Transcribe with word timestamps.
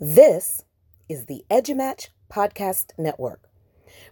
This 0.00 0.64
is 1.08 1.26
the 1.26 1.44
EduMatch 1.50 2.08
Podcast 2.30 2.92
Network, 2.98 3.48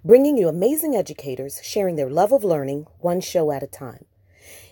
bringing 0.04 0.37
you 0.37 0.49
amazing 0.49 0.96
educators 0.96 1.61
sharing 1.62 1.96
their 1.96 2.11
love 2.11 2.33
of 2.33 2.45
learning 2.45 2.87
one 3.00 3.21
show 3.21 3.50
at 3.53 3.62
a 3.62 3.67
time. 3.67 4.05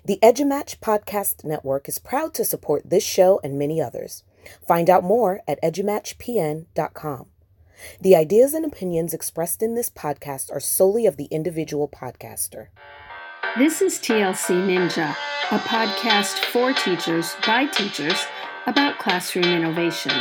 The 0.05 0.19
EduMatch 0.23 0.81
Podcast 0.81 1.45
Network 1.45 1.89
is 1.89 1.99
proud 1.99 2.35
to 2.35 2.45
support 2.45 2.91
this 2.91 3.05
show 3.05 3.41
and 3.43 3.59
many 3.59 3.81
others. 3.81 4.23
Find 4.67 4.91
out 4.91 5.05
more 5.05 5.41
at 5.49 5.63
edumatchpn.com. 5.63 7.27
The 8.01 8.17
ideas 8.17 8.55
and 8.55 8.65
opinions 8.65 9.15
expressed 9.15 9.63
in 9.63 9.75
this 9.75 9.91
podcast 9.91 10.53
are 10.53 10.61
solely 10.61 11.07
of 11.07 11.17
the 11.17 11.27
individual 11.27 11.89
podcaster. 11.89 12.69
This 13.59 13.83
is 13.83 13.99
TLC 13.99 14.55
Ninja, 14.67 15.15
a 15.51 15.59
podcast 15.59 16.45
for 16.47 16.73
teachers 16.73 17.35
by 17.47 17.67
teachers 17.67 18.27
about 18.67 18.99
classroom 18.99 19.45
innovation. 19.45 20.13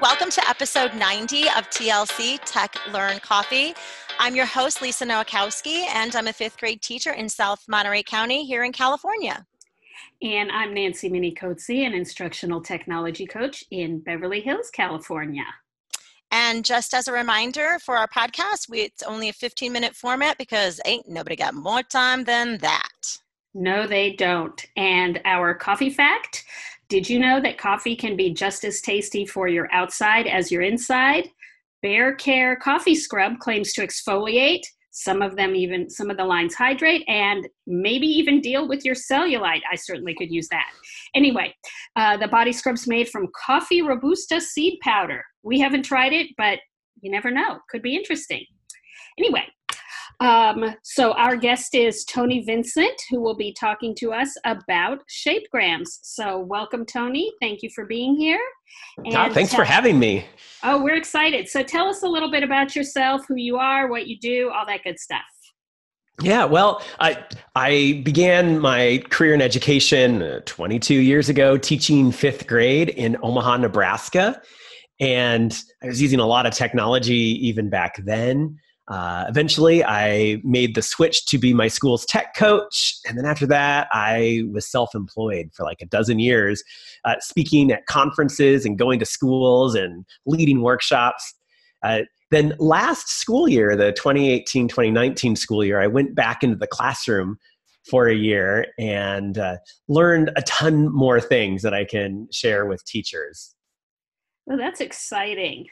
Welcome 0.00 0.30
to 0.30 0.48
episode 0.48 0.94
90 0.94 1.42
of 1.48 1.68
TLC 1.68 2.40
Tech 2.46 2.74
Learn 2.90 3.18
Coffee. 3.18 3.74
I'm 4.18 4.34
your 4.34 4.46
host, 4.46 4.80
Lisa 4.80 5.04
Nowakowski, 5.04 5.84
and 5.94 6.16
I'm 6.16 6.26
a 6.26 6.32
fifth 6.32 6.56
grade 6.56 6.80
teacher 6.80 7.12
in 7.12 7.28
South 7.28 7.66
Monterey 7.68 8.02
County 8.02 8.46
here 8.46 8.64
in 8.64 8.72
California. 8.72 9.44
And 10.22 10.50
I'm 10.52 10.72
Nancy 10.72 11.10
Minicozzi, 11.10 11.86
an 11.86 11.92
instructional 11.92 12.62
technology 12.62 13.26
coach 13.26 13.62
in 13.70 13.98
Beverly 13.98 14.40
Hills, 14.40 14.70
California. 14.70 15.44
And 16.30 16.64
just 16.64 16.94
as 16.94 17.06
a 17.06 17.12
reminder 17.12 17.78
for 17.84 17.98
our 17.98 18.08
podcast, 18.08 18.70
we, 18.70 18.80
it's 18.80 19.02
only 19.02 19.28
a 19.28 19.34
15 19.34 19.70
minute 19.70 19.94
format 19.94 20.38
because 20.38 20.80
ain't 20.86 21.10
nobody 21.10 21.36
got 21.36 21.52
more 21.52 21.82
time 21.82 22.24
than 22.24 22.56
that. 22.58 23.18
No, 23.52 23.86
they 23.86 24.12
don't. 24.12 24.64
And 24.76 25.20
our 25.26 25.52
coffee 25.52 25.90
fact 25.90 26.44
did 26.90 27.08
you 27.08 27.20
know 27.20 27.40
that 27.40 27.56
coffee 27.56 27.94
can 27.94 28.16
be 28.16 28.34
just 28.34 28.64
as 28.64 28.80
tasty 28.80 29.24
for 29.24 29.46
your 29.46 29.72
outside 29.72 30.26
as 30.26 30.50
your 30.50 30.62
inside? 30.62 31.30
Bear 31.82 32.16
Care 32.16 32.56
Coffee 32.56 32.96
Scrub 32.96 33.38
claims 33.38 33.72
to 33.74 33.86
exfoliate. 33.86 34.62
Some 34.90 35.22
of 35.22 35.36
them 35.36 35.54
even, 35.54 35.88
some 35.88 36.10
of 36.10 36.16
the 36.16 36.24
lines 36.24 36.52
hydrate 36.52 37.04
and 37.06 37.48
maybe 37.68 38.08
even 38.08 38.40
deal 38.40 38.68
with 38.68 38.84
your 38.84 38.96
cellulite. 38.96 39.60
I 39.70 39.76
certainly 39.76 40.16
could 40.16 40.32
use 40.32 40.48
that. 40.48 40.66
Anyway, 41.14 41.54
uh, 41.94 42.16
the 42.16 42.26
body 42.26 42.52
scrub's 42.52 42.88
made 42.88 43.08
from 43.08 43.28
coffee 43.46 43.82
robusta 43.82 44.40
seed 44.40 44.80
powder. 44.82 45.24
We 45.44 45.60
haven't 45.60 45.84
tried 45.84 46.12
it, 46.12 46.30
but 46.36 46.58
you 47.02 47.10
never 47.12 47.30
know. 47.30 47.60
Could 47.70 47.82
be 47.82 47.94
interesting. 47.94 48.44
Anyway, 49.16 49.44
um, 50.20 50.74
so 50.82 51.12
our 51.12 51.34
guest 51.34 51.74
is 51.74 52.04
Tony 52.04 52.42
Vincent, 52.42 53.00
who 53.10 53.20
will 53.20 53.36
be 53.36 53.52
talking 53.52 53.94
to 53.96 54.12
us 54.12 54.34
about 54.44 55.00
shapegrams. 55.08 55.88
So 56.02 56.38
welcome, 56.38 56.84
Tony. 56.84 57.32
Thank 57.40 57.62
you 57.62 57.70
for 57.74 57.86
being 57.86 58.16
here. 58.16 58.40
And 59.04 59.32
thanks 59.32 59.50
tell- 59.50 59.60
for 59.60 59.64
having 59.64 59.98
me. 59.98 60.26
Oh, 60.62 60.82
we're 60.82 60.96
excited. 60.96 61.48
So 61.48 61.62
tell 61.62 61.88
us 61.88 62.02
a 62.02 62.08
little 62.08 62.30
bit 62.30 62.42
about 62.42 62.76
yourself, 62.76 63.22
who 63.26 63.36
you 63.36 63.56
are, 63.56 63.88
what 63.88 64.06
you 64.06 64.18
do, 64.18 64.50
all 64.50 64.66
that 64.66 64.84
good 64.84 64.98
stuff. 64.98 65.22
Yeah, 66.20 66.44
well, 66.44 66.82
I 66.98 67.24
I 67.54 68.02
began 68.04 68.58
my 68.58 69.02
career 69.08 69.32
in 69.32 69.40
education 69.40 70.22
uh, 70.22 70.40
22 70.44 70.94
years 70.94 71.30
ago, 71.30 71.56
teaching 71.56 72.12
fifth 72.12 72.46
grade 72.46 72.90
in 72.90 73.16
Omaha, 73.22 73.56
Nebraska, 73.56 74.42
and 74.98 75.58
I 75.82 75.86
was 75.86 76.02
using 76.02 76.20
a 76.20 76.26
lot 76.26 76.44
of 76.44 76.52
technology 76.52 77.14
even 77.48 77.70
back 77.70 78.04
then. 78.04 78.58
Uh, 78.90 79.24
eventually, 79.28 79.84
I 79.84 80.40
made 80.42 80.74
the 80.74 80.82
switch 80.82 81.24
to 81.26 81.38
be 81.38 81.54
my 81.54 81.68
school's 81.68 82.04
tech 82.04 82.34
coach. 82.34 82.98
And 83.06 83.16
then 83.16 83.24
after 83.24 83.46
that, 83.46 83.86
I 83.92 84.42
was 84.52 84.68
self 84.68 84.96
employed 84.96 85.50
for 85.54 85.64
like 85.64 85.80
a 85.80 85.86
dozen 85.86 86.18
years, 86.18 86.64
uh, 87.04 87.14
speaking 87.20 87.70
at 87.70 87.86
conferences 87.86 88.66
and 88.66 88.76
going 88.76 88.98
to 88.98 89.06
schools 89.06 89.76
and 89.76 90.04
leading 90.26 90.60
workshops. 90.60 91.34
Uh, 91.84 92.00
then 92.32 92.54
last 92.58 93.08
school 93.08 93.48
year, 93.48 93.76
the 93.76 93.92
2018 93.92 94.66
2019 94.66 95.36
school 95.36 95.64
year, 95.64 95.80
I 95.80 95.86
went 95.86 96.16
back 96.16 96.42
into 96.42 96.56
the 96.56 96.66
classroom 96.66 97.38
for 97.88 98.08
a 98.08 98.14
year 98.14 98.66
and 98.76 99.38
uh, 99.38 99.56
learned 99.88 100.32
a 100.36 100.42
ton 100.42 100.92
more 100.92 101.20
things 101.20 101.62
that 101.62 101.72
I 101.72 101.84
can 101.84 102.28
share 102.32 102.66
with 102.66 102.84
teachers. 102.84 103.54
Well, 104.46 104.58
that's 104.58 104.80
exciting. 104.80 105.66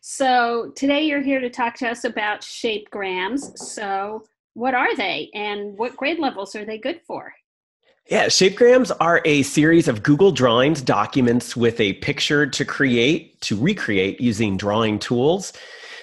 So 0.00 0.72
today 0.76 1.02
you're 1.02 1.22
here 1.22 1.40
to 1.40 1.50
talk 1.50 1.74
to 1.76 1.88
us 1.88 2.04
about 2.04 2.40
shapegrams. 2.40 3.56
So 3.58 4.24
what 4.54 4.74
are 4.74 4.94
they 4.96 5.30
and 5.34 5.76
what 5.78 5.96
grade 5.96 6.18
levels 6.18 6.54
are 6.54 6.64
they 6.64 6.78
good 6.78 7.00
for? 7.06 7.32
Yeah, 8.10 8.26
shapegrams 8.26 8.90
are 9.00 9.22
a 9.24 9.42
series 9.42 9.86
of 9.86 10.02
Google 10.02 10.32
Drawings 10.32 10.82
documents 10.82 11.56
with 11.56 11.80
a 11.80 11.94
picture 11.94 12.46
to 12.46 12.64
create, 12.64 13.40
to 13.42 13.56
recreate 13.56 14.20
using 14.20 14.56
drawing 14.56 14.98
tools. 14.98 15.52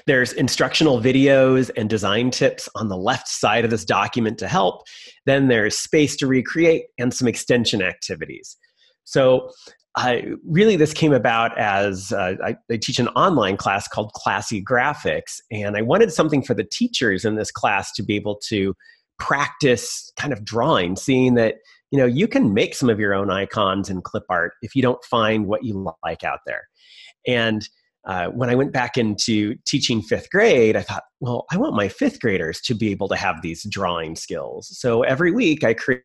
There's 0.07 0.34
instructional 0.34 1.01
videos 1.01 1.69
and 1.75 1.90
design 1.90 2.31
tips 2.31 2.69
on 2.73 2.88
the 2.88 2.97
left 2.97 3.28
side 3.28 3.66
of 3.66 3.69
this 3.69 3.85
document 3.85 4.38
to 4.40 4.47
help. 4.47 4.84
Then 5.25 5.50
there's 5.50 5.78
space 5.78 6.16
to 6.17 6.28
recreate 6.28 6.85
and 6.97 7.13
some 7.13 7.28
extension 7.28 7.81
activities. 7.81 8.57
So 9.03 9.51
I, 9.95 10.25
really, 10.45 10.75
this 10.75 10.94
came 10.94 11.13
about 11.13 11.57
as 11.57 12.11
uh, 12.11 12.35
I, 12.44 12.55
I, 12.72 12.77
teach 12.77 13.00
an 13.00 13.07
online 13.09 13.57
class 13.57 13.88
called 13.88 14.13
Classy 14.13 14.63
Graphics, 14.63 15.41
and 15.51 15.75
I 15.75 15.81
wanted 15.81 16.13
something 16.13 16.44
for 16.44 16.53
the 16.53 16.63
teachers 16.63 17.25
in 17.25 17.35
this 17.35 17.51
class 17.51 17.91
to 17.94 18.03
be 18.03 18.16
able 18.16 18.39
to 18.49 18.75
practice 19.17 20.11
kind 20.17 20.31
of 20.31 20.45
drawing, 20.45 20.95
seeing 20.95 21.33
that 21.35 21.55
you 21.91 21.97
know 21.97 22.05
you 22.05 22.28
can 22.28 22.53
make 22.53 22.75
some 22.75 22.89
of 22.89 22.99
your 22.99 23.16
own 23.16 23.31
icons 23.31 23.89
and 23.89 24.03
clip 24.03 24.23
art 24.29 24.53
if 24.61 24.75
you 24.75 24.81
don't 24.81 25.03
find 25.03 25.47
what 25.47 25.63
you 25.63 25.91
like 26.03 26.23
out 26.23 26.39
there. 26.45 26.67
And 27.28 27.67
uh, 28.05 28.28
when 28.28 28.49
I 28.49 28.55
went 28.55 28.72
back 28.72 28.95
into 28.95 29.55
teaching 29.66 30.01
fifth 30.01 30.29
grade, 30.29 30.75
I 30.75 30.81
thought, 30.81 31.03
well, 31.19 31.45
I 31.51 31.57
want 31.57 31.75
my 31.75 31.89
fifth 31.89 32.19
graders 32.22 32.61
to 32.61 32.73
be 32.73 32.91
able 32.91 33.07
to 33.09 33.16
have 33.16 33.41
these 33.41 33.66
drawing 33.69 34.16
skills. 34.16 34.69
So 34.72 35.01
every 35.03 35.31
week, 35.31 35.63
I 35.63 35.73
created 35.73 36.03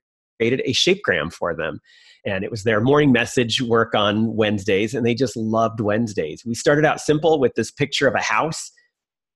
a 0.65 0.73
shapegram 0.73 1.33
for 1.33 1.55
them 1.55 1.81
and 2.27 2.45
it 2.45 2.51
was 2.51 2.65
their 2.65 2.81
morning 2.81 3.12
message 3.12 3.61
work 3.61 3.95
on 3.95 4.35
Wednesdays, 4.35 4.95
and 4.95 5.05
they 5.05 5.15
just 5.15 5.37
loved 5.37 5.81
Wednesdays. 5.81 6.43
We 6.45 6.55
started 6.55 6.85
out 6.85 7.01
simple 7.01 7.39
with 7.39 7.55
this 7.55 7.71
picture 7.71 8.09
of 8.09 8.15
a 8.15 8.23
house, 8.23 8.71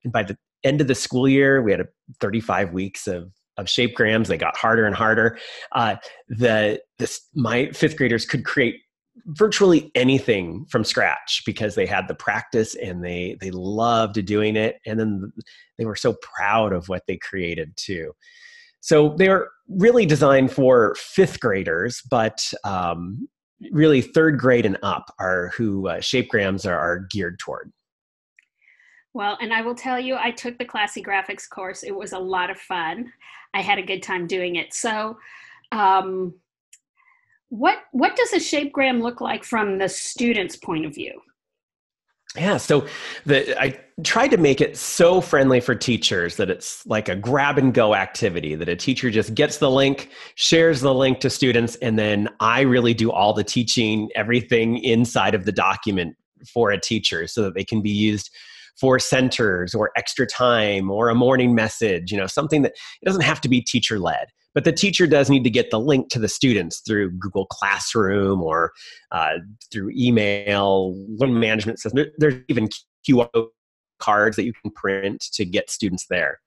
and 0.04 0.12
by 0.12 0.22
the 0.22 0.36
end 0.64 0.80
of 0.80 0.88
the 0.88 0.94
school 0.94 1.28
year, 1.28 1.62
we 1.62 1.70
had 1.70 1.80
a 1.80 1.86
35 2.20 2.72
weeks 2.72 3.06
of 3.06 3.32
of 3.56 3.66
shapegrams. 3.66 4.28
They 4.28 4.38
got 4.38 4.56
harder 4.56 4.86
and 4.86 4.94
harder. 4.94 5.38
Uh, 5.72 5.96
the 6.28 6.80
this 6.98 7.20
my 7.34 7.70
fifth 7.72 7.96
graders 7.96 8.24
could 8.24 8.44
create 8.44 8.76
virtually 9.26 9.90
anything 9.94 10.64
from 10.70 10.84
scratch 10.84 11.42
because 11.44 11.74
they 11.74 11.86
had 11.86 12.08
the 12.08 12.14
practice 12.14 12.74
and 12.76 13.04
they 13.04 13.36
they 13.40 13.50
loved 13.50 14.24
doing 14.24 14.56
it 14.56 14.76
and 14.86 14.98
then 14.98 15.32
they 15.76 15.84
were 15.84 15.96
so 15.96 16.14
proud 16.22 16.72
of 16.72 16.88
what 16.88 17.02
they 17.06 17.16
created 17.16 17.72
too 17.76 18.12
so 18.80 19.14
they're 19.16 19.48
really 19.68 20.06
designed 20.06 20.52
for 20.52 20.94
fifth 20.98 21.40
graders, 21.40 22.00
but 22.10 22.40
um, 22.64 23.28
really 23.70 24.00
third 24.00 24.38
grade 24.38 24.66
and 24.66 24.78
up 24.82 25.14
are 25.18 25.52
who 25.56 25.88
uh, 25.88 25.98
shapegrams 25.98 26.66
are, 26.66 26.78
are 26.78 27.06
geared 27.10 27.38
toward. 27.38 27.72
Well, 29.14 29.36
and 29.40 29.52
I 29.52 29.62
will 29.62 29.74
tell 29.74 29.98
you, 29.98 30.16
I 30.16 30.30
took 30.30 30.58
the 30.58 30.64
Classy 30.64 31.02
Graphics 31.02 31.48
course. 31.48 31.82
It 31.82 31.94
was 31.94 32.12
a 32.12 32.18
lot 32.18 32.50
of 32.50 32.58
fun. 32.58 33.12
I 33.54 33.62
had 33.62 33.78
a 33.78 33.82
good 33.82 34.02
time 34.02 34.26
doing 34.26 34.56
it. 34.56 34.74
So, 34.74 35.18
um, 35.72 36.34
what 37.48 37.78
what 37.92 38.14
does 38.14 38.32
a 38.34 38.36
shapegram 38.36 39.02
look 39.02 39.20
like 39.20 39.42
from 39.42 39.78
the 39.78 39.88
student's 39.88 40.56
point 40.56 40.84
of 40.84 40.94
view? 40.94 41.20
Yeah, 42.38 42.56
so 42.56 42.86
the 43.26 43.60
I 43.60 43.78
tried 44.04 44.28
to 44.28 44.36
make 44.36 44.60
it 44.60 44.76
so 44.76 45.20
friendly 45.20 45.60
for 45.60 45.74
teachers 45.74 46.36
that 46.36 46.50
it's 46.50 46.86
like 46.86 47.08
a 47.08 47.16
grab 47.16 47.58
and 47.58 47.74
go 47.74 47.94
activity 47.94 48.54
that 48.54 48.68
a 48.68 48.76
teacher 48.76 49.10
just 49.10 49.34
gets 49.34 49.58
the 49.58 49.70
link, 49.70 50.10
shares 50.36 50.80
the 50.80 50.94
link 50.94 51.18
to 51.20 51.30
students 51.30 51.74
and 51.76 51.98
then 51.98 52.28
I 52.38 52.60
really 52.60 52.94
do 52.94 53.10
all 53.10 53.32
the 53.32 53.42
teaching, 53.42 54.08
everything 54.14 54.78
inside 54.84 55.34
of 55.34 55.46
the 55.46 55.52
document 55.52 56.16
for 56.46 56.70
a 56.70 56.80
teacher 56.80 57.26
so 57.26 57.42
that 57.42 57.54
they 57.54 57.64
can 57.64 57.82
be 57.82 57.90
used 57.90 58.30
for 58.78 58.98
centers 59.00 59.74
or 59.74 59.90
extra 59.96 60.26
time 60.26 60.90
or 60.90 61.08
a 61.08 61.14
morning 61.14 61.54
message, 61.54 62.12
you 62.12 62.18
know, 62.18 62.28
something 62.28 62.62
that 62.62 62.72
it 63.02 63.04
doesn't 63.04 63.22
have 63.22 63.40
to 63.40 63.48
be 63.48 63.60
teacher 63.60 63.98
led. 63.98 64.28
But 64.54 64.64
the 64.64 64.72
teacher 64.72 65.06
does 65.06 65.30
need 65.30 65.44
to 65.44 65.50
get 65.50 65.70
the 65.70 65.80
link 65.80 66.08
to 66.10 66.18
the 66.18 66.28
students 66.28 66.80
through 66.80 67.12
Google 67.12 67.46
Classroom 67.46 68.42
or 68.42 68.72
uh, 69.12 69.34
through 69.72 69.90
email, 69.96 70.94
learning 71.16 71.40
management 71.40 71.78
system. 71.78 72.06
There's 72.18 72.42
even 72.48 72.68
QR 73.08 73.28
cards 73.98 74.36
that 74.36 74.44
you 74.44 74.52
can 74.52 74.70
print 74.70 75.24
to 75.32 75.44
get 75.44 75.70
students 75.70 76.06
there. 76.08 76.38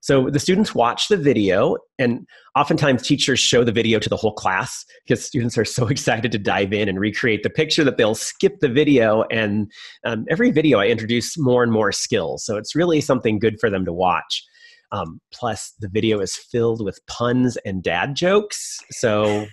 So 0.00 0.30
the 0.30 0.38
students 0.38 0.74
watch 0.74 1.08
the 1.08 1.16
video, 1.16 1.76
and 1.98 2.26
oftentimes 2.56 3.02
teachers 3.02 3.40
show 3.40 3.64
the 3.64 3.72
video 3.72 3.98
to 3.98 4.08
the 4.08 4.16
whole 4.16 4.32
class 4.32 4.84
because 5.04 5.24
students 5.24 5.58
are 5.58 5.64
so 5.64 5.86
excited 5.88 6.32
to 6.32 6.38
dive 6.38 6.72
in 6.72 6.88
and 6.88 7.00
recreate 7.00 7.42
the 7.42 7.50
picture 7.50 7.84
that 7.84 7.96
they'll 7.96 8.14
skip 8.14 8.60
the 8.60 8.68
video. 8.68 9.24
And 9.30 9.70
um, 10.04 10.24
every 10.30 10.50
video, 10.50 10.78
I 10.78 10.86
introduce 10.86 11.38
more 11.38 11.62
and 11.62 11.72
more 11.72 11.92
skills. 11.92 12.44
So 12.44 12.56
it's 12.56 12.74
really 12.74 13.00
something 13.00 13.38
good 13.38 13.58
for 13.60 13.70
them 13.70 13.84
to 13.84 13.92
watch. 13.92 14.44
Um, 14.92 15.20
plus, 15.32 15.74
the 15.78 15.88
video 15.88 16.20
is 16.20 16.36
filled 16.36 16.84
with 16.84 17.04
puns 17.06 17.56
and 17.64 17.82
dad 17.82 18.16
jokes. 18.16 18.78
So 18.90 19.46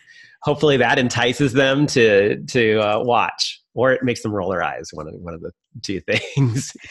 hopefully 0.46 0.78
that 0.78 0.98
entices 1.00 1.54
them 1.54 1.88
to 1.88 2.42
to 2.46 2.80
uh, 2.80 3.04
watch 3.04 3.62
or 3.74 3.92
it 3.92 4.04
makes 4.04 4.22
them 4.22 4.32
roll 4.32 4.50
their 4.50 4.64
eyes 4.64 4.90
one 4.94 5.08
of 5.08 5.14
one 5.16 5.34
of 5.34 5.42
the 5.42 5.52
two 5.82 6.00
things. 6.02 6.72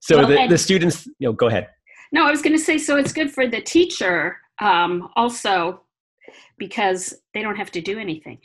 So 0.00 0.18
well, 0.18 0.26
the, 0.26 0.46
the 0.48 0.58
students 0.58 1.06
you 1.18 1.28
know 1.28 1.32
go 1.32 1.48
ahead. 1.48 1.68
No 2.12 2.26
i 2.26 2.30
was 2.30 2.42
going 2.42 2.56
to 2.56 2.62
say 2.62 2.76
so 2.78 2.96
it's 2.96 3.12
good 3.12 3.30
for 3.30 3.46
the 3.46 3.60
teacher 3.60 4.36
um, 4.60 5.08
also 5.16 5.82
because 6.58 7.14
they 7.32 7.42
don't 7.42 7.56
have 7.56 7.70
to 7.72 7.80
do 7.80 7.98
anything 7.98 8.38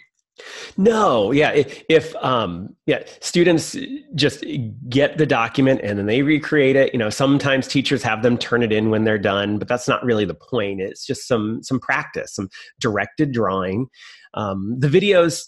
no, 0.78 1.32
yeah. 1.32 1.52
If, 1.52 1.84
if 1.90 2.16
um, 2.18 2.76
yeah, 2.86 3.04
students 3.22 3.78
just 4.16 4.44
get 4.90 5.18
the 5.18 5.26
document 5.26 5.82
and 5.84 5.98
then 6.00 6.06
they 6.06 6.22
recreate 6.22 6.76
it. 6.76 6.94
You 6.94 7.00
know, 7.00 7.10
sometimes 7.10 7.68
teachers 7.68 8.02
have 8.04 8.24
them 8.24 8.38
turn 8.38 8.64
it 8.64 8.72
in 8.72 8.90
when 8.90 9.04
they're 9.04 9.20
done, 9.20 9.60
but 9.60 9.68
that's 9.68 9.88
not 9.88 10.04
really 10.04 10.26
the 10.26 10.34
point. 10.34 10.82
It's 10.82 11.06
just 11.06 11.28
some 11.28 11.62
some 11.62 11.80
practice, 11.80 12.36
some 12.36 12.50
directed 12.80 13.32
drawing. 13.32 13.88
Um, 14.34 14.76
the 14.80 14.88
videos 14.88 15.44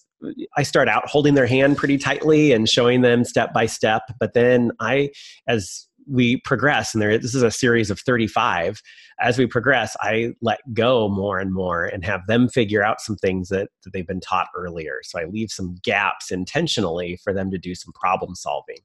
I 0.56 0.64
start 0.64 0.88
out 0.88 1.08
holding 1.08 1.34
their 1.34 1.48
hand 1.48 1.78
pretty 1.78 1.98
tightly 1.98 2.52
and 2.52 2.70
showing 2.70 3.02
them 3.02 3.24
step 3.24 3.54
by 3.54 3.66
step, 3.66 4.04
but 4.20 4.34
then 4.34 4.72
I, 4.80 5.12
as 5.48 5.88
we 6.08 6.38
progress, 6.42 6.94
and 6.94 7.02
there 7.02 7.18
this 7.18 7.36
is 7.36 7.44
a 7.44 7.52
series 7.52 7.90
of 7.90 8.00
35, 8.00 8.82
as 9.22 9.38
we 9.38 9.48
progress, 9.48 9.96
I 10.02 10.34
let 10.42 10.60
go 10.74 11.08
more 11.08 11.40
and 11.40 11.54
more 11.54 11.86
and 11.86 12.04
have 12.06 12.28
them 12.28 12.50
figure 12.50 12.84
out 12.84 13.02
some 13.02 13.16
things 13.16 13.50
that, 13.50 13.70
that 13.84 13.94
they've 13.94 14.06
been 14.06 14.20
taught 14.20 14.48
earlier. 14.56 15.00
So 15.04 15.20
I 15.20 15.26
leave 15.26 15.52
some 15.52 15.78
gaps 15.84 16.32
intentionally 16.32 17.18
for 17.24 17.34
them 17.34 17.50
to 17.52 17.58
do 17.58 17.76
some 17.76 17.94
problem 17.94 18.36
solving. 18.36 18.80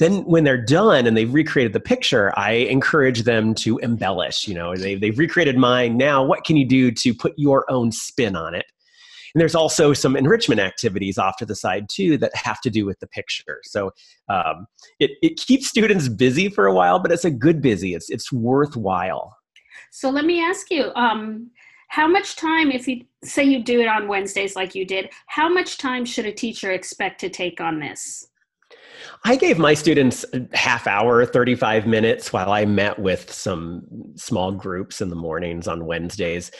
Then, 0.00 0.24
when 0.24 0.42
they're 0.42 0.62
done 0.62 1.06
and 1.06 1.16
they've 1.16 1.32
recreated 1.32 1.72
the 1.72 1.80
picture, 1.80 2.36
I 2.36 2.52
encourage 2.52 3.22
them 3.22 3.54
to 3.56 3.78
embellish. 3.78 4.48
You 4.48 4.54
know, 4.54 4.74
they, 4.74 4.96
they've 4.96 5.18
recreated 5.18 5.56
mine. 5.56 5.96
Now, 5.96 6.24
what 6.24 6.44
can 6.44 6.56
you 6.56 6.66
do 6.66 6.90
to 6.90 7.14
put 7.14 7.34
your 7.36 7.70
own 7.70 7.92
spin 7.92 8.34
on 8.34 8.54
it? 8.54 8.66
And 9.36 9.40
there's 9.42 9.54
also 9.54 9.92
some 9.92 10.16
enrichment 10.16 10.62
activities 10.62 11.18
off 11.18 11.36
to 11.36 11.44
the 11.44 11.54
side 11.54 11.90
too 11.90 12.16
that 12.16 12.34
have 12.34 12.58
to 12.62 12.70
do 12.70 12.86
with 12.86 12.98
the 13.00 13.06
picture. 13.06 13.60
So 13.64 13.90
um, 14.30 14.66
it, 14.98 15.10
it 15.20 15.36
keeps 15.36 15.68
students 15.68 16.08
busy 16.08 16.48
for 16.48 16.64
a 16.64 16.72
while, 16.72 16.98
but 17.00 17.12
it's 17.12 17.26
a 17.26 17.30
good 17.30 17.60
busy. 17.60 17.92
It's, 17.92 18.08
it's 18.08 18.32
worthwhile. 18.32 19.36
So 19.90 20.08
let 20.08 20.24
me 20.24 20.42
ask 20.42 20.70
you, 20.70 20.90
um, 20.94 21.50
how 21.88 22.08
much 22.08 22.36
time, 22.36 22.70
if 22.70 22.88
you 22.88 23.04
say 23.24 23.44
you 23.44 23.62
do 23.62 23.78
it 23.82 23.88
on 23.88 24.08
Wednesdays 24.08 24.56
like 24.56 24.74
you 24.74 24.86
did, 24.86 25.10
how 25.26 25.50
much 25.50 25.76
time 25.76 26.06
should 26.06 26.24
a 26.24 26.32
teacher 26.32 26.72
expect 26.72 27.20
to 27.20 27.28
take 27.28 27.60
on 27.60 27.78
this? 27.78 28.26
I 29.24 29.36
gave 29.36 29.58
my 29.58 29.74
students 29.74 30.24
a 30.32 30.48
half 30.56 30.86
hour, 30.86 31.26
35 31.26 31.86
minutes 31.86 32.32
while 32.32 32.52
I 32.52 32.64
met 32.64 32.98
with 32.98 33.30
some 33.30 33.82
small 34.14 34.52
groups 34.52 35.02
in 35.02 35.10
the 35.10 35.14
mornings 35.14 35.68
on 35.68 35.84
Wednesdays. 35.84 36.50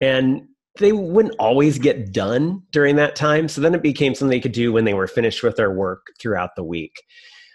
And 0.00 0.48
they 0.78 0.92
wouldn't 0.92 1.36
always 1.38 1.78
get 1.78 2.12
done 2.12 2.62
during 2.72 2.96
that 2.96 3.14
time. 3.14 3.48
So 3.48 3.60
then 3.60 3.74
it 3.74 3.82
became 3.82 4.14
something 4.14 4.30
they 4.30 4.40
could 4.40 4.52
do 4.52 4.72
when 4.72 4.84
they 4.84 4.94
were 4.94 5.06
finished 5.06 5.42
with 5.42 5.56
their 5.56 5.70
work 5.70 6.08
throughout 6.20 6.56
the 6.56 6.64
week. 6.64 7.02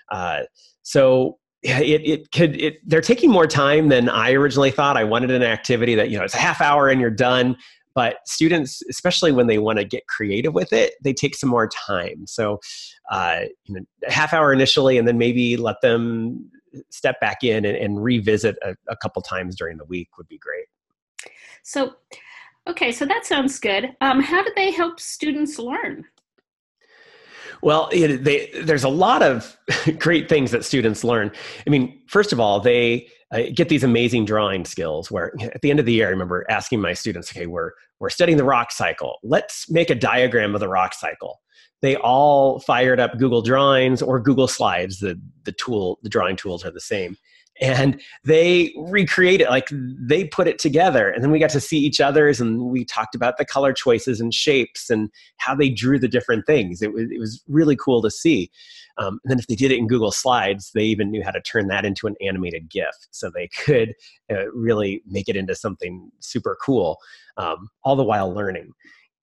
Uh, 0.09 0.43
so 0.83 1.37
it, 1.61 2.01
it 2.07 2.31
could 2.31 2.59
it, 2.59 2.77
they're 2.87 3.01
taking 3.01 3.29
more 3.29 3.47
time 3.47 3.89
than 3.89 4.07
I 4.07 4.31
originally 4.31 4.71
thought. 4.71 4.95
I 4.95 5.03
wanted 5.03 5.31
an 5.31 5.43
activity 5.43 5.95
that 5.95 6.09
you 6.09 6.17
know 6.17 6.23
it's 6.23 6.33
a 6.33 6.39
half 6.39 6.61
hour 6.61 6.87
and 6.87 7.01
you're 7.01 7.09
done. 7.09 7.57
But 7.95 8.17
students, 8.25 8.81
especially 8.89 9.31
when 9.33 9.47
they 9.47 9.57
want 9.57 9.79
to 9.79 9.83
get 9.83 10.07
creative 10.07 10.53
with 10.53 10.71
it, 10.71 10.93
they 11.03 11.11
take 11.11 11.35
some 11.35 11.49
more 11.49 11.67
time. 11.67 12.25
So, 12.27 12.61
uh, 13.11 13.41
you 13.65 13.75
know, 13.75 13.81
a 14.07 14.11
half 14.11 14.31
hour 14.31 14.53
initially, 14.53 14.97
and 14.97 15.05
then 15.05 15.17
maybe 15.17 15.57
let 15.57 15.81
them 15.81 16.49
step 16.91 17.19
back 17.19 17.43
in 17.43 17.65
and, 17.65 17.75
and 17.75 18.01
revisit 18.01 18.57
a, 18.63 18.75
a 18.87 18.95
couple 18.95 19.21
times 19.21 19.55
during 19.55 19.77
the 19.77 19.85
week 19.85 20.17
would 20.17 20.27
be 20.29 20.37
great. 20.37 20.67
So, 21.63 21.95
Okay, 22.69 22.91
so 22.91 23.03
that 23.05 23.25
sounds 23.25 23.59
good. 23.59 23.95
Um, 23.99 24.21
how 24.21 24.43
do 24.43 24.51
they 24.55 24.69
help 24.69 24.99
students 24.99 25.57
learn? 25.57 26.05
Well, 27.63 27.89
they, 27.91 28.51
there's 28.63 28.83
a 28.83 28.89
lot 28.89 29.23
of 29.23 29.57
great 29.97 30.29
things 30.29 30.51
that 30.51 30.63
students 30.63 31.03
learn. 31.03 31.31
I 31.65 31.69
mean, 31.71 32.01
first 32.07 32.31
of 32.31 32.39
all, 32.39 32.59
they 32.59 33.09
uh, 33.31 33.41
get 33.55 33.69
these 33.69 33.83
amazing 33.83 34.25
drawing 34.25 34.65
skills. 34.65 35.09
Where 35.09 35.33
at 35.41 35.61
the 35.61 35.71
end 35.71 35.79
of 35.79 35.87
the 35.87 35.93
year, 35.93 36.07
I 36.07 36.11
remember 36.11 36.45
asking 36.49 36.79
my 36.79 36.93
students, 36.93 37.31
"Okay, 37.31 37.47
we're 37.47 37.71
we're 37.99 38.09
studying 38.11 38.37
the 38.37 38.43
rock 38.43 38.71
cycle. 38.71 39.17
Let's 39.23 39.69
make 39.69 39.89
a 39.89 39.95
diagram 39.95 40.53
of 40.53 40.61
the 40.61 40.69
rock 40.69 40.93
cycle." 40.93 41.41
They 41.81 41.95
all 41.95 42.59
fired 42.59 42.99
up 42.99 43.17
Google 43.17 43.41
Drawings 43.41 44.01
or 44.01 44.19
Google 44.19 44.47
Slides. 44.47 44.99
The 44.99 45.19
the 45.43 45.51
tool, 45.53 45.99
the 46.03 46.09
drawing 46.09 46.35
tools 46.35 46.63
are 46.63 46.71
the 46.71 46.79
same, 46.79 47.17
and 47.59 48.01
they 48.23 48.73
recreate 48.77 49.41
it 49.41 49.49
like 49.49 49.69
they 49.71 50.25
put 50.25 50.47
it 50.47 50.59
together. 50.59 51.09
And 51.09 51.23
then 51.23 51.31
we 51.31 51.39
got 51.39 51.49
to 51.51 51.59
see 51.59 51.77
each 51.77 51.99
other's 51.99 52.39
and 52.39 52.69
we 52.69 52.85
talked 52.85 53.15
about 53.15 53.37
the 53.37 53.45
color 53.45 53.73
choices 53.73 54.21
and 54.21 54.33
shapes 54.33 54.89
and 54.89 55.09
how 55.37 55.55
they 55.55 55.69
drew 55.69 55.99
the 55.99 56.07
different 56.07 56.45
things. 56.45 56.81
It 56.81 56.93
was, 56.93 57.03
it 57.11 57.19
was 57.19 57.43
really 57.47 57.75
cool 57.75 58.01
to 58.01 58.11
see. 58.11 58.49
Um, 58.97 59.19
and 59.23 59.31
then 59.31 59.39
if 59.39 59.47
they 59.47 59.55
did 59.55 59.71
it 59.71 59.77
in 59.77 59.87
google 59.87 60.11
slides 60.11 60.71
they 60.75 60.83
even 60.83 61.09
knew 61.09 61.23
how 61.23 61.31
to 61.31 61.39
turn 61.39 61.67
that 61.67 61.85
into 61.85 62.05
an 62.05 62.15
animated 62.21 62.69
gif 62.69 62.93
so 63.11 63.31
they 63.33 63.47
could 63.65 63.93
uh, 64.29 64.51
really 64.51 65.01
make 65.07 65.29
it 65.29 65.37
into 65.37 65.55
something 65.55 66.11
super 66.19 66.57
cool 66.61 66.97
um, 67.37 67.69
all 67.85 67.95
the 67.95 68.03
while 68.03 68.33
learning 68.33 68.73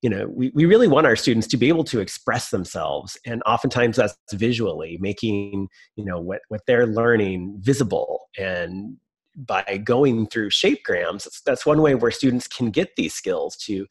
you 0.02 0.10
know 0.10 0.26
we, 0.28 0.50
we 0.54 0.64
really 0.66 0.88
want 0.88 1.06
our 1.06 1.16
students 1.16 1.46
to 1.48 1.56
be 1.56 1.68
able 1.68 1.84
to 1.84 2.00
express 2.00 2.50
themselves 2.50 3.18
and 3.24 3.42
oftentimes 3.46 3.96
that's 3.96 4.16
visually 4.32 4.98
making 5.00 5.68
you 5.96 6.04
know 6.04 6.20
what, 6.20 6.40
what 6.48 6.60
they're 6.66 6.86
learning 6.86 7.56
visible. 7.60 8.28
And 8.38 8.96
by 9.34 9.80
going 9.84 10.26
through 10.28 10.48
shapegrams 10.48 11.24
that's, 11.24 11.40
that's 11.42 11.66
one 11.66 11.82
way 11.82 11.94
where 11.94 12.10
students 12.10 12.48
can 12.48 12.70
get 12.70 12.96
these 12.96 13.14
skills 13.14 13.56
to 13.56 13.86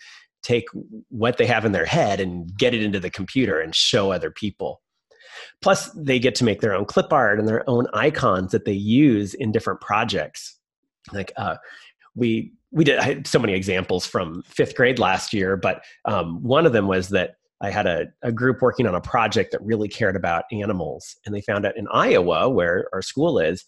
take 0.45 0.65
what 1.09 1.37
they 1.37 1.45
have 1.45 1.65
in 1.65 1.71
their 1.71 1.85
head 1.85 2.19
and 2.19 2.55
get 2.55 2.73
it 2.73 2.83
into 2.83 2.99
the 2.99 3.09
computer 3.09 3.59
and 3.59 3.73
show 3.73 4.11
other 4.11 4.29
people. 4.29 4.81
Plus 5.61 5.89
they 5.95 6.19
get 6.19 6.35
to 6.35 6.43
make 6.43 6.61
their 6.61 6.75
own 6.75 6.85
clip 6.85 7.11
art 7.11 7.39
and 7.39 7.47
their 7.47 7.67
own 7.67 7.87
icons 7.93 8.51
that 8.51 8.65
they 8.65 8.73
use 8.73 9.33
in 9.33 9.51
different 9.51 9.81
projects. 9.81 10.59
Like 11.11 11.31
uh, 11.35 11.55
we 12.13 12.53
we 12.75 12.83
did 12.83 12.99
I 12.99 13.03
had 13.03 13.25
so 13.25 13.39
many 13.39 13.53
examples 13.53 14.05
from 14.05 14.43
fifth 14.43 14.75
grade 14.75 14.99
last 14.99 15.33
year, 15.33 15.55
but 15.55 15.83
um, 16.03 16.43
one 16.43 16.65
of 16.65 16.73
them 16.73 16.87
was 16.87 17.09
that 17.09 17.37
I 17.61 17.69
had 17.71 17.87
a, 17.87 18.07
a 18.21 18.33
group 18.33 18.61
working 18.61 18.85
on 18.85 18.93
a 18.93 19.01
project 19.01 19.53
that 19.53 19.61
really 19.61 19.87
cared 19.87 20.17
about 20.17 20.43
animals, 20.51 21.15
and 21.25 21.33
they 21.33 21.41
found 21.41 21.65
out 21.65 21.77
in 21.77 21.87
Iowa, 21.91 22.49
where 22.49 22.89
our 22.93 23.01
school 23.01 23.39
is, 23.39 23.63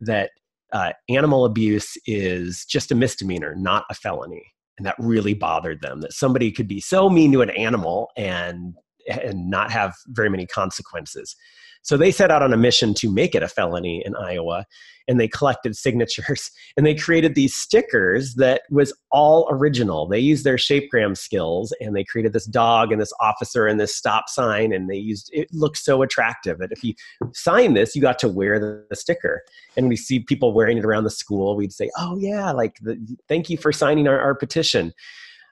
that 0.00 0.30
uh, 0.72 0.92
animal 1.08 1.46
abuse 1.46 1.96
is 2.06 2.66
just 2.66 2.92
a 2.92 2.94
misdemeanor, 2.94 3.54
not 3.56 3.86
a 3.90 3.94
felony, 3.94 4.44
and 4.76 4.86
that 4.86 4.94
really 4.98 5.32
bothered 5.32 5.80
them. 5.80 6.02
That 6.02 6.12
somebody 6.12 6.52
could 6.52 6.68
be 6.68 6.80
so 6.80 7.08
mean 7.08 7.32
to 7.32 7.40
an 7.40 7.50
animal 7.50 8.10
and 8.14 8.74
and 9.08 9.50
not 9.50 9.70
have 9.70 9.94
very 10.08 10.30
many 10.30 10.46
consequences. 10.46 11.36
So 11.82 11.96
they 11.96 12.10
set 12.10 12.30
out 12.30 12.42
on 12.42 12.52
a 12.52 12.58
mission 12.58 12.94
to 12.94 13.10
make 13.10 13.34
it 13.34 13.42
a 13.42 13.48
felony 13.48 14.02
in 14.04 14.14
Iowa 14.14 14.66
and 15.08 15.18
they 15.18 15.26
collected 15.26 15.76
signatures 15.76 16.50
and 16.76 16.86
they 16.86 16.94
created 16.94 17.34
these 17.34 17.54
stickers 17.54 18.34
that 18.34 18.62
was 18.70 18.92
all 19.10 19.48
original. 19.50 20.06
They 20.06 20.18
used 20.18 20.44
their 20.44 20.56
shapegram 20.56 21.16
skills 21.16 21.74
and 21.80 21.96
they 21.96 22.04
created 22.04 22.32
this 22.32 22.44
dog 22.44 22.92
and 22.92 23.00
this 23.00 23.12
officer 23.20 23.66
and 23.66 23.80
this 23.80 23.94
stop 23.96 24.28
sign 24.28 24.72
and 24.72 24.88
they 24.88 24.96
used 24.96 25.30
it 25.32 25.48
looked 25.52 25.78
so 25.78 26.02
attractive 26.02 26.58
that 26.58 26.70
if 26.70 26.84
you 26.84 26.94
sign 27.32 27.74
this, 27.74 27.96
you 27.96 28.02
got 28.02 28.18
to 28.20 28.28
wear 28.28 28.60
the, 28.60 28.86
the 28.90 28.96
sticker. 28.96 29.42
And 29.76 29.88
we 29.88 29.96
see 29.96 30.20
people 30.20 30.52
wearing 30.52 30.78
it 30.78 30.84
around 30.84 31.04
the 31.04 31.10
school. 31.10 31.56
We'd 31.56 31.72
say, 31.72 31.90
"Oh 31.96 32.16
yeah, 32.18 32.50
like 32.50 32.76
the, 32.80 32.98
thank 33.28 33.48
you 33.48 33.56
for 33.56 33.72
signing 33.72 34.06
our, 34.06 34.20
our 34.20 34.34
petition." 34.34 34.92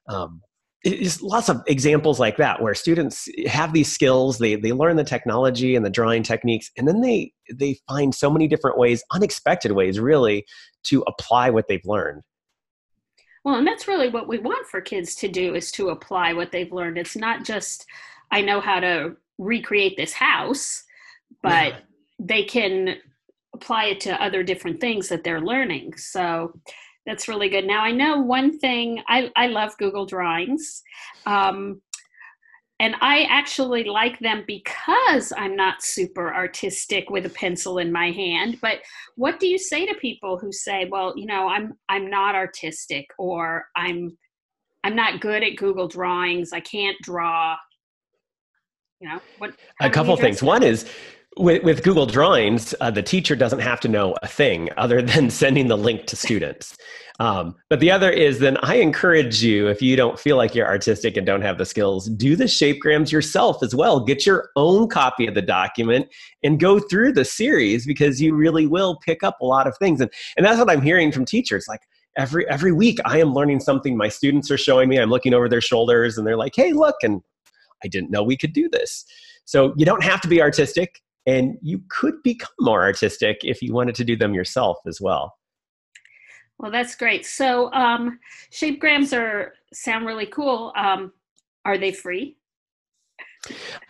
Um, 0.08 0.42
it's 0.85 1.20
lots 1.20 1.49
of 1.49 1.61
examples 1.66 2.20
like 2.20 2.37
that 2.37 2.62
where 2.62 2.75
students 2.75 3.28
have 3.47 3.73
these 3.73 3.92
skills 3.92 4.38
they, 4.38 4.54
they 4.54 4.73
learn 4.73 4.97
the 4.97 5.04
technology 5.04 5.75
and 5.75 5.85
the 5.85 5.90
drawing 5.90 6.23
techniques 6.23 6.70
and 6.76 6.87
then 6.87 7.00
they 7.00 7.32
they 7.52 7.76
find 7.88 8.14
so 8.14 8.30
many 8.30 8.47
different 8.47 8.78
ways 8.78 9.02
unexpected 9.12 9.73
ways 9.73 9.99
really 9.99 10.44
to 10.85 11.02
apply 11.08 11.50
what 11.50 11.66
they've 11.68 11.85
learned. 11.85 12.23
Well 13.44 13.56
and 13.56 13.66
that's 13.66 13.88
really 13.88 14.08
what 14.08 14.28
we 14.28 14.38
want 14.38 14.66
for 14.68 14.80
kids 14.80 15.14
to 15.16 15.28
do 15.28 15.54
is 15.54 15.73
to 15.73 15.90
apply 15.90 16.32
what 16.32 16.52
they've 16.52 16.73
learned. 16.73 16.99
It's 16.99 17.16
not 17.16 17.44
just 17.44 17.85
i 18.30 18.40
know 18.42 18.61
how 18.61 18.78
to 18.78 19.16
recreate 19.38 19.97
this 19.97 20.12
house 20.12 20.85
but 21.42 21.73
yeah. 21.73 21.78
they 22.18 22.44
can 22.44 22.97
apply 23.54 23.87
it 23.87 24.00
to 24.00 24.23
other 24.23 24.42
different 24.42 24.80
things 24.80 25.08
that 25.08 25.25
they're 25.25 25.40
learning. 25.40 25.97
So 25.97 26.52
that's 27.07 27.28
really 27.28 27.49
good. 27.49 27.67
Now 27.67 27.83
I 27.83 27.90
know 27.90 28.21
one 28.21 28.59
thing. 28.59 29.02
I 29.09 29.31
I 29.37 29.47
love 29.47 29.76
Google 29.78 30.07
Drawings. 30.07 30.83
Um, 31.26 31.81
and 32.81 32.95
I 33.00 33.25
actually 33.25 33.85
like 33.85 34.19
them 34.21 34.45
because 34.47 35.33
I'm 35.37 35.57
not 35.57 35.83
super 35.83 36.33
artistic 36.33 37.11
with 37.11 37.26
a 37.26 37.31
pencil 37.31 37.78
in 37.78 37.90
my 37.90 38.12
hand. 38.12 38.59
But 38.62 38.78
what 39.17 39.40
do 39.40 39.49
you 39.49 39.59
say 39.59 39.85
to 39.87 39.95
people 39.95 40.38
who 40.38 40.52
say, 40.52 40.87
"Well, 40.88 41.12
you 41.17 41.26
know, 41.26 41.49
I'm 41.49 41.75
I'm 41.88 42.09
not 42.09 42.35
artistic," 42.37 43.07
or 43.19 43.67
"I'm 43.75 44.17
I'm 44.85 44.95
not 44.95 45.21
good 45.21 45.43
at 45.43 45.57
Google 45.57 45.88
Drawings. 45.88 46.52
I 46.52 46.61
can't 46.61 46.97
draw." 47.02 47.57
You 49.00 49.09
know, 49.09 49.21
what? 49.38 49.55
A 49.81 49.90
couple 49.90 50.17
things. 50.17 50.43
One 50.43 50.62
is 50.62 50.88
with, 51.38 51.62
with 51.62 51.83
Google 51.83 52.07
Drawings, 52.07 52.75
uh, 52.80 52.90
the 52.90 53.02
teacher 53.02 53.37
doesn't 53.37 53.61
have 53.61 53.80
to 53.80 53.88
know 53.88 54.14
a 54.23 54.28
thing 54.28 54.68
other 54.76 55.00
than 55.02 55.30
sending 55.30 55.68
the 55.68 55.76
link 55.76 56.07
to 56.07 56.16
students. 56.16 56.76
Um, 57.21 57.57
but 57.68 57.80
the 57.80 57.90
other 57.90 58.11
is 58.11 58.38
then 58.38 58.59
I 58.62 58.76
encourage 58.76 59.42
you, 59.42 59.66
if 59.66 59.83
you 59.83 59.97
don't 59.97 60.21
feel 60.21 60.37
like 60.37 60.54
you're 60.54 60.68
artistic 60.68 61.16
and 61.16 61.26
don't 61.26 61.42
have 61.42 61.59
the 61.59 61.66
skills, 61.66 62.07
do 62.11 62.37
the 62.37 62.45
shapegrams 62.45 63.11
yourself 63.11 63.61
as 63.62 63.75
well. 63.75 63.99
Get 63.99 64.25
your 64.25 64.50
own 64.54 64.88
copy 64.88 65.26
of 65.26 65.35
the 65.35 65.42
document 65.42 66.07
and 66.45 66.61
go 66.61 66.78
through 66.78 67.14
the 67.14 67.25
series 67.25 67.87
because 67.87 68.23
you 68.23 68.37
really 68.37 68.66
will 68.68 69.00
pick 69.04 69.25
up 69.25 69.40
a 69.40 69.45
lot 69.45 69.66
of 69.66 69.76
things. 69.78 70.00
And, 70.00 70.11
and 70.37 70.47
that's 70.47 70.61
what 70.61 70.71
I'm 70.71 70.83
hearing 70.83 71.11
from 71.11 71.25
teachers. 71.25 71.66
Like, 71.68 71.80
every 72.16 72.49
every 72.49 72.73
week 72.73 72.99
i 73.04 73.18
am 73.21 73.33
learning 73.33 73.61
something 73.61 73.97
my 73.97 74.09
students 74.09 74.50
are 74.50 74.59
showing 74.59 74.88
me 74.88 74.99
i'm 74.99 75.11
looking 75.11 75.35
over 75.35 75.49
their 75.49 75.61
shoulders 75.61 76.18
and 76.18 76.26
they're 76.26 76.38
like 76.38 76.54
hey 76.57 76.73
look 76.73 76.97
and 77.02 77.23
i 77.85 77.87
didn't 77.87 78.11
know 78.11 78.23
we 78.23 78.37
could 78.37 78.52
do 78.52 78.68
this 78.71 79.04
so 79.45 79.73
you 79.76 79.87
don't 79.87 80.02
have 80.02 80.21
to 80.21 80.26
be 80.26 80.42
artistic 80.42 81.00
and 81.28 81.58
you 81.61 81.80
could 81.90 82.14
become 82.25 82.50
more 82.61 82.82
artistic 82.82 83.38
if 83.42 83.61
you 83.61 83.73
wanted 83.73 83.94
to 83.94 84.04
do 84.04 84.16
them 84.16 84.35
yourself 84.35 84.78
as 84.87 85.00
well 85.00 85.37
well 86.58 86.73
that's 86.73 86.94
great 86.94 87.26
so 87.26 87.73
um, 87.73 88.18
shapegrams 88.50 89.16
are 89.16 89.52
sound 89.73 90.06
really 90.06 90.26
cool 90.26 90.73
um, 90.76 91.12
are 91.64 91.78
they 91.78 91.92
free 91.92 92.37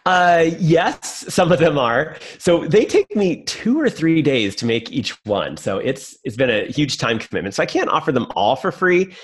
uh, 0.06 0.50
yes, 0.58 1.24
some 1.28 1.52
of 1.52 1.58
them 1.58 1.78
are. 1.78 2.16
So 2.38 2.66
they 2.66 2.84
take 2.84 3.14
me 3.16 3.44
two 3.44 3.80
or 3.80 3.90
three 3.90 4.22
days 4.22 4.54
to 4.56 4.66
make 4.66 4.90
each 4.92 5.16
one. 5.24 5.56
So 5.56 5.78
it's 5.78 6.16
it's 6.24 6.36
been 6.36 6.50
a 6.50 6.66
huge 6.66 6.98
time 6.98 7.18
commitment. 7.18 7.54
So 7.54 7.62
I 7.62 7.66
can't 7.66 7.88
offer 7.88 8.12
them 8.12 8.26
all 8.36 8.56
for 8.56 8.70
free, 8.70 9.14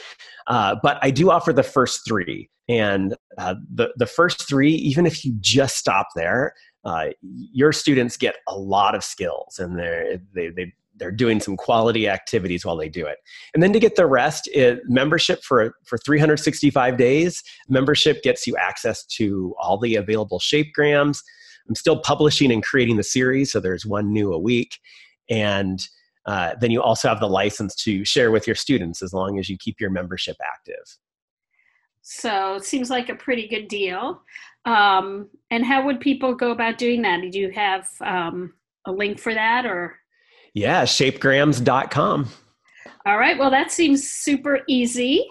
uh, 0.46 0.76
but 0.82 0.98
I 1.02 1.10
do 1.10 1.30
offer 1.30 1.52
the 1.52 1.62
first 1.62 2.02
three. 2.06 2.48
And 2.68 3.14
uh, 3.38 3.54
the 3.72 3.92
the 3.96 4.06
first 4.06 4.48
three, 4.48 4.72
even 4.72 5.06
if 5.06 5.24
you 5.24 5.34
just 5.40 5.76
stop 5.76 6.08
there, 6.16 6.54
uh, 6.84 7.08
your 7.22 7.72
students 7.72 8.16
get 8.16 8.36
a 8.48 8.56
lot 8.56 8.94
of 8.94 9.02
skills 9.02 9.58
and 9.58 9.78
they 9.78 10.20
they 10.34 10.48
they 10.48 10.72
they're 10.96 11.10
doing 11.10 11.40
some 11.40 11.56
quality 11.56 12.08
activities 12.08 12.64
while 12.64 12.76
they 12.76 12.88
do 12.88 13.04
it. 13.04 13.18
And 13.52 13.62
then 13.62 13.72
to 13.72 13.80
get 13.80 13.96
the 13.96 14.06
rest 14.06 14.48
it, 14.52 14.80
membership 14.86 15.42
for 15.42 15.74
for 15.84 15.98
365 15.98 16.96
days 16.96 17.42
membership 17.68 18.22
gets 18.22 18.46
you 18.46 18.56
access 18.56 19.04
to 19.06 19.54
all 19.58 19.78
the 19.78 19.96
available 19.96 20.38
shapegrams 20.38 21.18
i'm 21.68 21.74
still 21.74 21.98
publishing 21.98 22.52
and 22.52 22.62
creating 22.62 22.96
the 22.96 23.02
series 23.02 23.50
so 23.50 23.60
there's 23.60 23.86
one 23.86 24.12
new 24.12 24.32
a 24.32 24.38
week. 24.38 24.78
And 25.30 25.80
uh, 26.26 26.54
then 26.60 26.70
you 26.70 26.82
also 26.82 27.08
have 27.08 27.20
the 27.20 27.28
license 27.28 27.74
to 27.76 28.04
share 28.04 28.30
with 28.30 28.46
your 28.46 28.56
students 28.56 29.02
as 29.02 29.12
long 29.12 29.38
as 29.38 29.48
you 29.48 29.56
keep 29.58 29.80
your 29.80 29.90
membership 29.90 30.36
active. 30.44 30.98
So 32.02 32.56
it 32.56 32.64
seems 32.64 32.90
like 32.90 33.08
a 33.08 33.14
pretty 33.14 33.48
good 33.48 33.68
deal 33.68 34.22
um, 34.64 35.28
and 35.50 35.64
how 35.64 35.84
would 35.84 36.00
people 36.00 36.34
go 36.34 36.50
about 36.50 36.78
doing 36.78 37.02
that? 37.02 37.20
Do 37.30 37.38
you 37.38 37.50
have 37.50 37.88
um, 38.00 38.54
a 38.86 38.92
link 38.92 39.18
for 39.18 39.34
that 39.34 39.66
or? 39.66 39.96
Yeah, 40.54 40.84
shapegrams.com. 40.84 42.28
All 43.06 43.18
right. 43.18 43.38
Well, 43.38 43.50
that 43.50 43.70
seems 43.70 44.08
super 44.08 44.60
easy. 44.68 45.28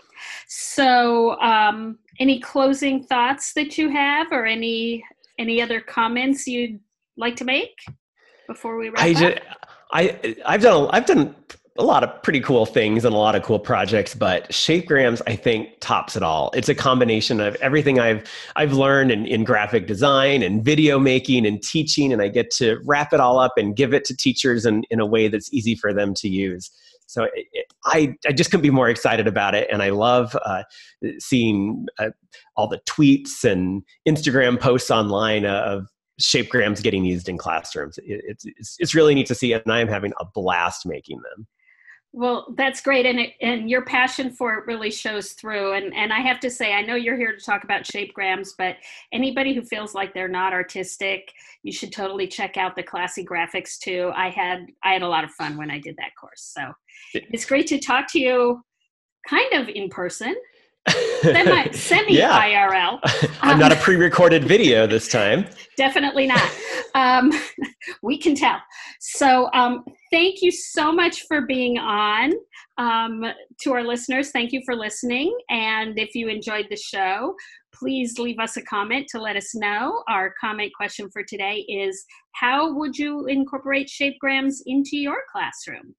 So, 0.48 1.40
um, 1.42 1.98
any 2.20 2.40
closing 2.40 3.04
thoughts 3.04 3.54
that 3.54 3.78
you 3.78 3.90
have, 3.90 4.32
or 4.32 4.46
any 4.46 5.04
any 5.40 5.62
other 5.62 5.82
comments 5.82 6.46
you'd 6.46 6.80
like 7.18 7.36
to 7.38 7.46
make 7.46 7.74
before 8.48 8.78
we 8.78 8.90
wrap 8.90 9.04
I 9.04 9.12
up? 9.12 9.18
Just, 9.18 9.38
I 9.92 10.36
I've 10.46 10.62
done 10.62 10.90
I've 10.92 11.06
done 11.06 11.36
a 11.78 11.84
lot 11.84 12.04
of 12.04 12.22
pretty 12.22 12.40
cool 12.40 12.68
things 12.68 13.04
and 13.04 13.16
a 13.16 13.18
lot 13.18 13.36
of 13.36 13.42
cool 13.42 13.58
projects 13.58 14.14
but 14.14 14.48
shapegrams 14.50 15.22
i 15.26 15.36
think 15.36 15.70
tops 15.80 16.16
it 16.16 16.22
all. 16.22 16.52
It's 16.54 16.70
a 16.70 16.76
combination 16.76 17.40
of 17.40 17.56
everything 17.56 18.00
i've 18.00 18.30
i've 18.56 18.74
learned 18.74 19.12
in, 19.12 19.26
in 19.26 19.44
graphic 19.44 19.88
design 19.88 20.44
and 20.44 20.64
video 20.64 21.00
making 21.00 21.46
and 21.48 21.62
teaching 21.62 22.14
and 22.14 22.22
i 22.22 22.28
get 22.28 22.52
to 22.52 22.80
wrap 22.86 23.12
it 23.12 23.20
all 23.20 23.40
up 23.40 23.54
and 23.58 23.76
give 23.76 23.94
it 23.94 24.06
to 24.06 24.16
teachers 24.16 24.66
in, 24.66 24.84
in 24.92 25.00
a 25.00 25.06
way 25.06 25.28
that's 25.28 25.52
easy 25.54 25.76
for 25.76 25.94
them 25.94 26.14
to 26.16 26.30
use. 26.30 26.70
So 27.08 27.24
it, 27.24 27.48
it, 27.52 27.66
I, 27.86 28.16
I 28.26 28.32
just 28.32 28.50
couldn't 28.50 28.64
be 28.64 28.70
more 28.70 28.90
excited 28.90 29.28
about 29.28 29.56
it 29.56 29.68
and 29.72 29.82
i 29.82 29.90
love 29.90 30.38
uh, 30.46 30.64
seeing 31.18 31.88
uh, 31.98 32.10
all 32.56 32.68
the 32.68 32.80
tweets 32.88 33.44
and 33.44 33.82
instagram 34.08 34.60
posts 34.60 34.92
online 34.92 35.46
of 35.46 35.88
shapegrams 36.22 36.84
getting 36.84 37.04
used 37.04 37.28
in 37.28 37.40
classrooms. 37.40 37.98
It, 37.98 38.38
it's, 38.46 38.76
it's 38.78 38.94
really 38.94 39.16
neat 39.16 39.26
to 39.28 39.36
see 39.36 39.54
and 39.54 39.64
i'm 39.68 39.88
having 39.88 40.14
a 40.20 40.26
blast 40.26 40.86
making 40.86 41.20
them 41.22 41.48
well, 42.16 42.54
that's 42.56 42.80
great, 42.80 43.08
and 43.08 43.20
it, 43.20 43.34
and 43.42 43.68
your 43.68 43.84
passion 43.84 44.30
for 44.30 44.54
it 44.54 44.68
really 44.68 44.92
shows 44.92 45.32
through. 45.32 45.74
And 45.74 45.94
and 45.96 46.14
I 46.14 46.20
have 46.20 46.40
to 46.42 46.50
say, 46.50 46.74
I 46.74 46.84
know 46.84 46.94
you're 46.94 47.18
here 47.18 47.36
to 47.36 47.44
talk 47.44 47.64
about 47.64 47.84
shapegrams, 47.84 48.50
but 48.56 48.78
anybody 49.12 49.56
who 49.56 49.64
feels 49.64 49.96
like 49.96 50.14
they're 50.14 50.28
not 50.28 50.54
artistic, 50.54 51.34
you 51.64 51.72
should 51.72 51.92
totally 51.92 52.28
check 52.28 52.56
out 52.56 52.76
the 52.76 52.84
classy 52.84 53.26
graphics 53.26 53.80
too. 53.80 54.12
I 54.16 54.30
had 54.30 54.68
I 54.84 54.94
had 54.94 55.02
a 55.02 55.08
lot 55.08 55.24
of 55.24 55.32
fun 55.32 55.58
when 55.58 55.72
I 55.72 55.80
did 55.80 55.98
that 55.98 56.16
course, 56.20 56.54
so 56.56 56.72
it's 57.16 57.46
great 57.46 57.66
to 57.68 57.80
talk 57.80 58.12
to 58.12 58.20
you, 58.20 58.62
kind 59.28 59.54
of 59.54 59.68
in 59.68 59.90
person 59.90 60.36
semi 60.90 61.72
semi 61.72 62.18
yeah. 62.18 62.42
IRL. 62.42 63.00
I'm 63.42 63.60
not 63.60 63.72
a 63.72 63.76
um, 63.76 63.82
pre-recorded 63.82 64.44
video 64.44 64.86
this 64.88 65.08
time. 65.08 65.46
Definitely 65.78 66.28
not. 66.28 66.52
Um, 66.96 67.32
we 68.02 68.18
can 68.18 68.36
tell. 68.36 68.58
So 69.00 69.50
um, 69.54 69.84
thank 70.12 70.42
you 70.42 70.52
so 70.52 70.92
much 70.92 71.24
for 71.28 71.42
being 71.42 71.78
on. 71.78 72.34
Um, 72.78 73.24
to 73.62 73.74
our 73.74 73.84
listeners, 73.84 74.32
thank 74.32 74.52
you 74.52 74.62
for 74.66 74.76
listening. 74.76 75.36
And 75.50 75.98
if 75.98 76.16
you 76.16 76.28
enjoyed 76.28 76.68
the 76.70 76.76
show, 76.76 77.36
please 77.74 78.18
leave 78.18 78.40
us 78.40 78.58
a 78.58 78.62
comment 78.64 79.08
to 79.10 79.22
let 79.22 79.36
us 79.36 79.54
know. 79.56 80.04
Our 80.08 80.34
comment 80.40 80.72
question 80.76 81.10
for 81.12 81.24
today 81.24 81.66
is: 81.68 82.06
How 82.34 82.74
would 82.74 82.98
you 82.98 83.28
incorporate 83.28 83.90
shapegrams 83.90 84.56
into 84.66 84.98
your 84.98 85.22
classroom? 85.32 85.96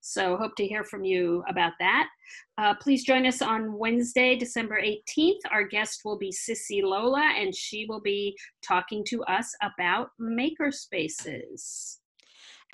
So 0.00 0.36
hope 0.36 0.54
to 0.56 0.66
hear 0.66 0.84
from 0.84 1.04
you 1.04 1.44
about 1.48 1.72
that. 1.80 2.08
Uh, 2.56 2.74
please 2.80 3.04
join 3.04 3.26
us 3.26 3.42
on 3.42 3.76
Wednesday, 3.76 4.36
December 4.36 4.80
18th. 4.80 5.40
Our 5.50 5.64
guest 5.64 6.02
will 6.04 6.18
be 6.18 6.32
Sissy 6.32 6.82
Lola, 6.82 7.32
and 7.36 7.54
she 7.54 7.86
will 7.88 8.00
be 8.00 8.36
talking 8.62 9.04
to 9.08 9.22
us 9.24 9.54
about 9.62 10.10
maker 10.18 10.70
spaces. 10.72 11.97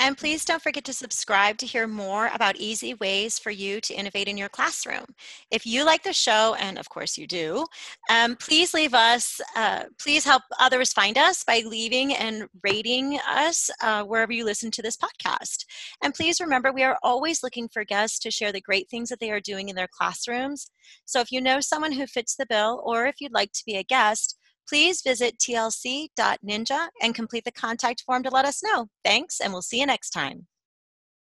And 0.00 0.18
please 0.18 0.44
don't 0.44 0.62
forget 0.62 0.84
to 0.84 0.92
subscribe 0.92 1.56
to 1.58 1.66
hear 1.66 1.86
more 1.86 2.28
about 2.34 2.56
easy 2.56 2.94
ways 2.94 3.38
for 3.38 3.52
you 3.52 3.80
to 3.82 3.94
innovate 3.94 4.26
in 4.26 4.36
your 4.36 4.48
classroom. 4.48 5.04
If 5.52 5.64
you 5.64 5.84
like 5.84 6.02
the 6.02 6.12
show, 6.12 6.56
and 6.58 6.78
of 6.78 6.88
course 6.88 7.16
you 7.16 7.28
do, 7.28 7.64
um, 8.10 8.34
please 8.36 8.74
leave 8.74 8.92
us, 8.92 9.40
uh, 9.54 9.84
please 10.00 10.24
help 10.24 10.42
others 10.58 10.92
find 10.92 11.16
us 11.16 11.44
by 11.44 11.62
leaving 11.64 12.12
and 12.12 12.48
rating 12.64 13.20
us 13.28 13.70
uh, 13.82 14.02
wherever 14.02 14.32
you 14.32 14.44
listen 14.44 14.72
to 14.72 14.82
this 14.82 14.96
podcast. 14.96 15.64
And 16.02 16.12
please 16.12 16.40
remember, 16.40 16.72
we 16.72 16.82
are 16.82 16.98
always 17.04 17.44
looking 17.44 17.68
for 17.68 17.84
guests 17.84 18.18
to 18.20 18.32
share 18.32 18.50
the 18.50 18.60
great 18.60 18.90
things 18.90 19.08
that 19.10 19.20
they 19.20 19.30
are 19.30 19.40
doing 19.40 19.68
in 19.68 19.76
their 19.76 19.88
classrooms. 19.88 20.70
So 21.04 21.20
if 21.20 21.30
you 21.30 21.40
know 21.40 21.60
someone 21.60 21.92
who 21.92 22.06
fits 22.08 22.34
the 22.34 22.46
bill, 22.46 22.82
or 22.84 23.06
if 23.06 23.20
you'd 23.20 23.32
like 23.32 23.52
to 23.52 23.62
be 23.64 23.76
a 23.76 23.84
guest, 23.84 24.38
Please 24.68 25.02
visit 25.02 25.38
tlc.ninja 25.38 26.88
and 27.02 27.14
complete 27.14 27.44
the 27.44 27.52
contact 27.52 28.02
form 28.06 28.22
to 28.22 28.30
let 28.30 28.44
us 28.44 28.62
know. 28.62 28.88
Thanks, 29.04 29.40
and 29.40 29.52
we'll 29.52 29.62
see 29.62 29.80
you 29.80 29.86
next 29.86 30.10
time. 30.10 30.46